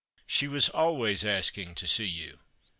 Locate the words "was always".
0.47-1.23